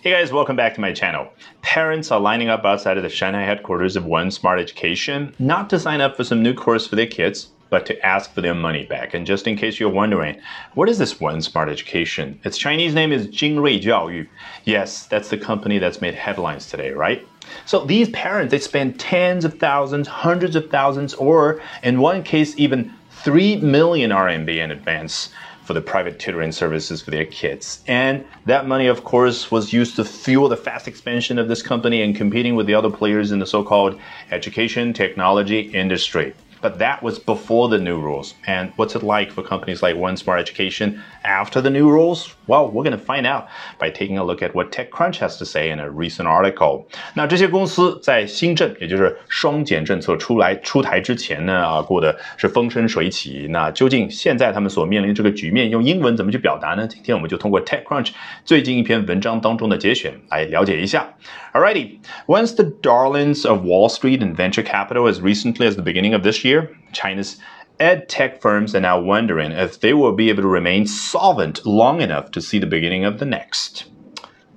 [0.00, 1.28] Hey guys, welcome back to my channel.
[1.60, 5.78] Parents are lining up outside of the Shanghai headquarters of One Smart Education, not to
[5.80, 8.86] sign up for some new course for their kids, but to ask for their money
[8.86, 9.12] back.
[9.12, 10.40] And just in case you're wondering,
[10.74, 12.38] what is this One Smart Education?
[12.44, 14.26] Its Chinese name is Jingrui Jiaoyu.
[14.64, 17.26] Yes, that's the company that's made headlines today, right?
[17.66, 22.56] So these parents, they spend tens of thousands, hundreds of thousands, or in one case,
[22.56, 25.30] even 3 million RMB in advance
[25.68, 27.82] for the private tutoring services for their kids.
[27.86, 32.00] And that money, of course, was used to fuel the fast expansion of this company
[32.00, 36.32] and competing with the other players in the so called education technology industry.
[36.62, 38.32] But that was before the new rules.
[38.46, 42.29] And what's it like for companies like One Smart Education after the new rules?
[42.45, 43.47] Well, we're going to find out
[43.79, 46.85] by taking a look at what TechCrunch has to say in a recent article.
[47.15, 53.47] 那这些公司在新政，也就是双减政策出来出台之前呢，啊，过的是风生水起。
[53.49, 56.87] 那究竟现在他们所面临这个局面，用英文怎么去表达呢？
[56.87, 58.11] 今天我们就通过 TechCrunch
[58.45, 61.13] 最近一篇文章当中的节选来了解一下。
[61.53, 66.23] Alrighty, once the darlings of Wall Street and venture capital as recently as the beginning of
[66.23, 67.37] this year year, China's
[67.80, 72.00] ed tech firms are now wondering if they will be able to remain solvent long
[72.00, 73.84] enough to see the beginning of the next.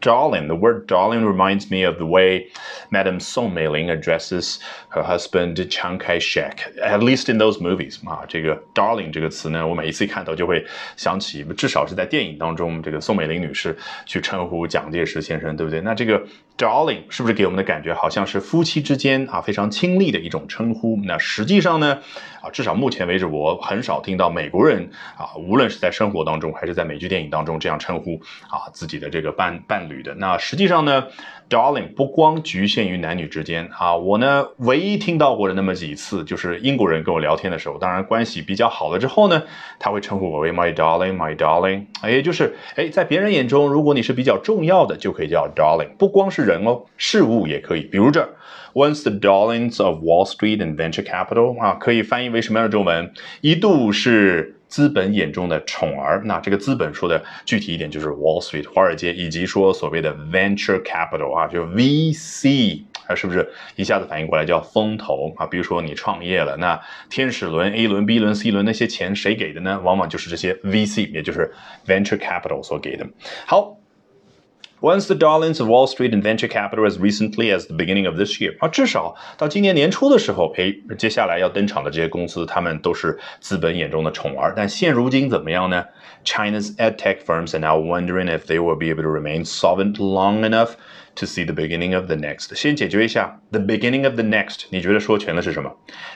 [0.00, 2.46] Darling, the word darling reminds me of the way
[2.90, 9.12] Madame Song Meiling addresses her husband Chiang Kai-shek, at least in those movies 啊，这个 darling
[9.12, 10.64] 这个词呢，我每一次一看到就会
[10.96, 13.76] 想起，至少是在电影当中，这个宋美龄女士
[14.06, 15.80] 去称呼蒋介石先生，对不对？
[15.82, 16.22] 那这个
[16.56, 20.98] darling 是不是给我们的感觉好像是夫妻之间啊非常亲昵的一种称呼？
[21.04, 21.98] 那实际上呢，
[22.40, 30.14] 啊，至少目前为止，我很少听到美国人啊，无论是在生活当中还是在美剧电影当中这样称呼啊自己的这个伴伴侣女的。
[30.14, 31.08] 那实际上呢
[31.50, 39.42] ，darling 不光局限于男女之间啊，我呢唯一听到过的那么几次，就是英国人跟我聊天的时候，当然关系比较好了之后呢，
[39.78, 47.82] 他会称呼我为 my darling，my darling，也就是哎，在别人眼中，如果你是比较重要的，就可以叫 darling，不光是人哦，事物也可以。
[47.82, 48.28] 比如这
[48.74, 53.12] ，once the darlings of Wall Street and venture capital 啊，可以翻译为什么样的中文？
[53.40, 54.56] 一度是。
[54.70, 65.44] 资本眼中的宠儿，那这个资本说的具体一点就是 Wall Street 华尔街，以及说所谓的 Venture Capital 啊，就 VC 啊，是不是一下子反应过来叫风投啊？
[65.44, 66.80] 比如说你创业了，那
[67.10, 69.80] 天使轮、A 轮、B 轮、C 轮那些钱谁给的呢？
[69.82, 71.52] 往往就是这些 VC，也就是
[71.84, 73.04] Venture Capital 所给的。
[73.46, 73.79] 好。
[74.81, 78.39] Once the darlings of Wall Street and venture capital as recently as the beginning of this
[78.39, 84.53] year 啊，至少到今年年初的时候，哎，接下来要登场的这些公司，他们都是资本眼中的宠儿。
[84.55, 85.85] 但现如今怎么样呢？
[86.23, 90.43] China's ed tech firms are now wondering if they will be able to remain solvent long
[90.43, 90.71] enough
[91.14, 92.54] to see the beginning of the next。
[92.54, 95.70] 先解决一下 the beginning of the next，你觉得说全了是什么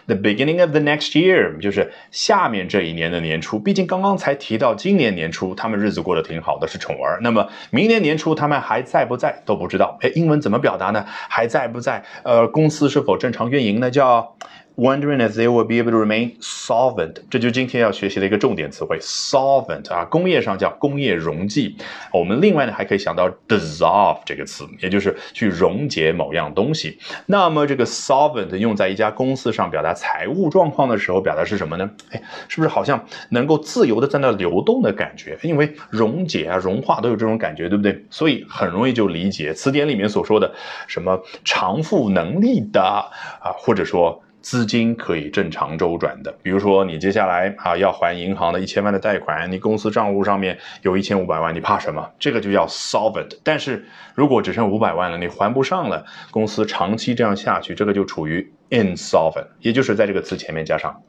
[0.06, 3.58] ？The beginning of the next year 就是下面这一年的年初。
[3.58, 7.18] 毕竟刚刚才提到今年年初他们日子过得挺好的，是宠儿。
[7.22, 9.98] 那么明年年初他们还在不在都不知道。
[10.02, 11.04] 哎，英文怎么表达呢？
[11.06, 12.04] 还在不在？
[12.22, 13.90] 呃，公司是否正常运营呢？
[13.90, 14.36] 叫。
[14.76, 21.76] Wondering if they will be able to remain solvent，这就是今天要学习的一个重点词汇，solvent 啊，工业上叫工业溶剂。
[22.12, 26.98] 我们另外呢还可以想到 dissolve 这个词，也就是去溶解某样东西。
[27.26, 31.88] 那么这个 solvent 用在一家公司上表达财务状况的时候，表达是什么呢？
[32.10, 35.38] 哎，是不是好像能够自由的在那流动的感觉？
[35.42, 38.04] 因为溶解啊、融化都有这种感觉，对不对？
[38.10, 40.52] 所以很容易就理解词典里面所说的
[40.88, 44.20] 什么偿付能力的啊，或者说。
[44.44, 52.12] 资金可以正常周转的，比如说你接下来啊要还银行的一千万的贷款，你公司账户上面有一千五百万，你怕什么？
[52.18, 53.38] 这个就叫 solvent。
[53.42, 61.02] 但是如果只剩五百万了，你还不上了，公司长期这样下去，这个就处于 insolvent，也就是在这个词前面加上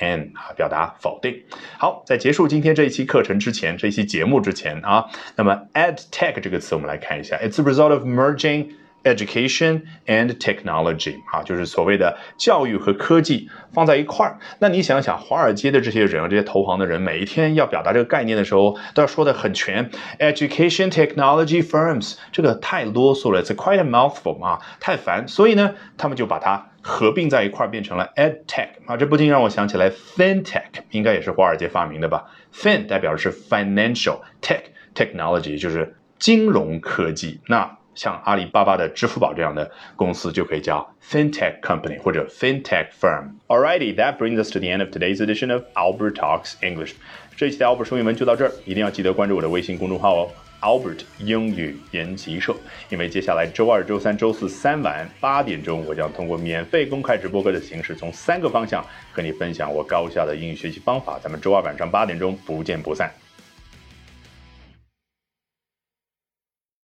[0.00, 1.34] in 啊，表达否定。
[1.76, 5.04] 好，在结束今天这一期课程之前，这一期节目之前啊，
[5.36, 8.68] 那么 ad tech 这个词我们来看一下，it's a result of merging。
[9.14, 14.38] Education and technology 啊，就是所谓的教育和科技放在一块儿。
[14.58, 19.90] 那你想想，华尔街的这些人，这些投行的人，每一天要表达这个概念的时候，都要说的很全。
[20.18, 25.26] Education technology firms 这个太啰嗦了，It's quite a mouthful 啊，太烦。
[25.28, 28.96] 所以呢，他们就把它合并在一块儿，变成了 ed tech 啊。
[28.96, 34.62] 这不禁让我想起来，FinTech 应该也是华尔街发明的吧？Fin 代表的是 financial，tech
[34.94, 37.40] technology 就是金融科技。
[37.46, 43.30] 那像阿里巴巴的支付宝这样的公司就可以叫 fintech company 或者 fintech firm。
[43.48, 46.92] Alrighty, that brings us to the end of today's edition of Albert Talks English。
[47.36, 50.30] 这一期的 Albert 说英文就到这儿，一定要记得关注我的微信公众号哦
[50.60, 52.54] ，Albert 英语研习社。
[52.88, 61.18] 因为接下来周二、周三、周四三晚八点钟，我将通过免费公开直播课的形式，从三个方向和你分享我高效的英语学习方法。
[61.20, 63.12] 咱们周二晚上八点钟不见不散。